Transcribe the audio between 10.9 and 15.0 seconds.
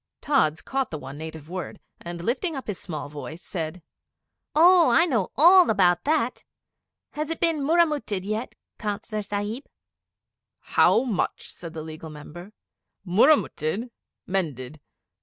much?' said the Legal Member. 'Murramutted mended.